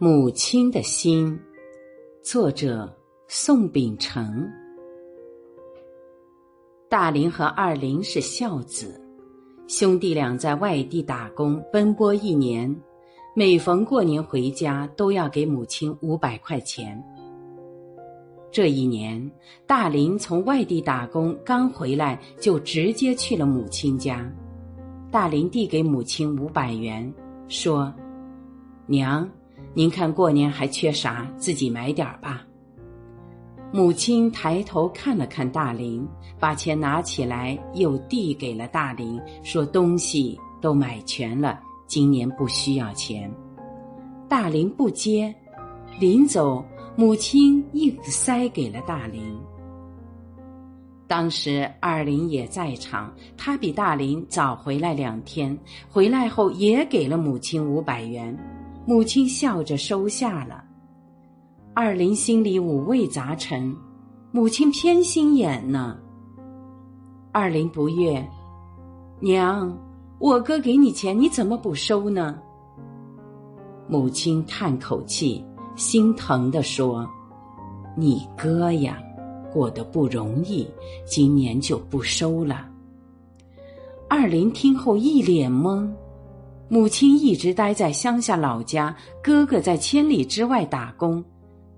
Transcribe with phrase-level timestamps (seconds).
[0.00, 1.36] 母亲的心，
[2.22, 2.88] 作者
[3.26, 4.48] 宋秉承。
[6.88, 8.94] 大林和二林是孝子，
[9.66, 12.72] 兄弟俩在外地打工奔波一年，
[13.34, 17.02] 每逢过年回家都要给母亲五百块钱。
[18.52, 19.28] 这一年，
[19.66, 24.32] 大林从外地打工刚回来，就直接去了母亲家。
[25.10, 27.12] 大林递给母亲五百元，
[27.48, 27.92] 说
[28.86, 29.28] ：“娘，
[29.74, 32.44] 您看过年还缺啥，自己买点儿吧。”
[33.70, 36.08] 母亲抬头看了看大林，
[36.40, 43.30] 把钱拿起来，又递给了大林，说：“东西都买全了，今年不需要钱。”
[44.26, 45.34] 大林不接，
[46.00, 46.64] 临走，
[46.96, 49.22] 母亲硬塞给了大林。
[51.06, 55.58] 当时二林也在场，他比大林早回来两天，
[55.90, 58.34] 回来后也给了母亲五百元，
[58.88, 60.64] 母亲笑着收下了。
[61.74, 63.76] 二林心里五味杂陈，
[64.32, 65.98] 母亲偏心眼呢。
[67.30, 68.26] 二林不悦，
[69.20, 69.78] 娘，
[70.18, 72.38] 我哥给你钱，你怎么不收呢？
[73.86, 75.44] 母亲叹口气，
[75.76, 77.06] 心疼的说
[77.94, 78.98] ：“你哥呀，
[79.52, 80.66] 过得不容易，
[81.04, 82.66] 今年就不收了。”
[84.08, 85.86] 二林听后一脸懵，
[86.68, 91.24] 母亲一直待在乡下老家，哥哥在千里之外打工。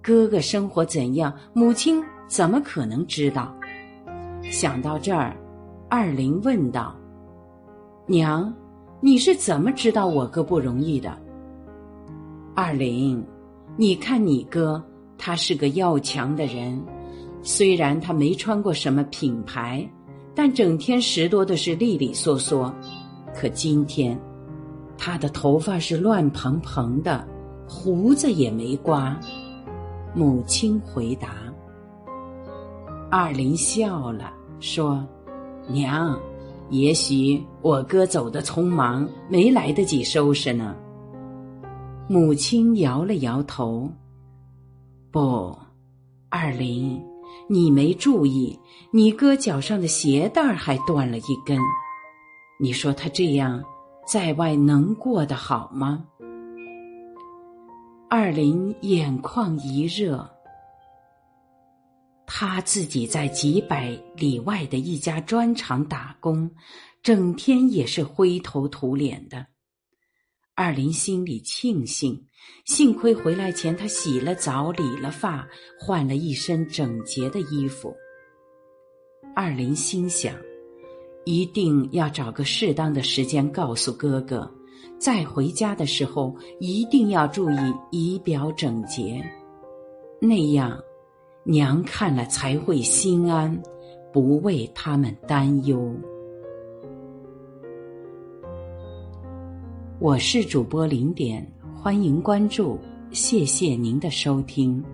[0.02, 3.54] 哥哥生活怎样，母亲怎么可能知道？
[4.50, 5.36] 想到这儿，
[5.88, 6.96] 二林问道
[8.06, 8.52] ：“娘，
[9.00, 11.16] 你是怎么知道我哥不容易的？”
[12.56, 13.24] 二林，
[13.76, 14.82] 你看你哥，
[15.16, 16.82] 他是个要强的人，
[17.42, 19.88] 虽然他没穿过什么品牌，
[20.34, 22.74] 但整天拾掇的是利利索索。
[23.34, 24.18] 可今天，
[25.02, 27.26] 他的头发是乱蓬蓬的，
[27.66, 29.18] 胡子也没刮。
[30.14, 31.36] 母亲回答
[33.10, 34.30] ：“二林笑了，
[34.60, 35.02] 说
[35.66, 36.20] ：‘娘，
[36.68, 40.76] 也许我哥走的匆忙，没来得及收拾呢。’
[42.06, 43.90] 母亲摇了摇头
[45.10, 45.56] ：‘不，
[46.28, 47.02] 二林，
[47.48, 48.58] 你没注意，
[48.90, 51.58] 你哥脚上的鞋带还断了一根。
[52.58, 53.62] 你说他这样，
[54.10, 56.04] 在外能过得好吗？’”
[58.10, 60.28] 二林眼眶一热，
[62.26, 66.50] 他自己在几百里外的一家砖厂打工，
[67.04, 69.46] 整天也是灰头土脸的。
[70.56, 72.26] 二林心里庆幸，
[72.66, 75.46] 幸亏回来前他洗了澡、理了发，
[75.78, 77.94] 换了一身整洁的衣服。
[79.36, 80.34] 二林心想，
[81.24, 84.50] 一定要找个适当的时间告诉哥哥。
[84.98, 89.24] 再回家的时候，一定要注意仪表整洁，
[90.20, 90.78] 那样
[91.42, 93.58] 娘看了才会心安，
[94.12, 95.90] 不为他们担忧。
[99.98, 102.78] 我是主播零点，欢迎关注，
[103.10, 104.84] 谢谢您的收听。